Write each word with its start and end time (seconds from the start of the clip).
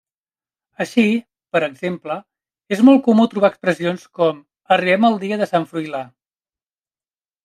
Així, 0.85 1.03
per 1.55 1.59
exemple, 1.65 2.15
és 2.77 2.81
molt 2.87 3.03
comú 3.07 3.25
trobar 3.33 3.51
expressions 3.53 4.05
com: 4.21 4.39
arribem 4.77 5.05
el 5.11 5.19
dia 5.25 5.39
de 5.43 5.49
sant 5.53 5.69
Froilà. 5.75 6.01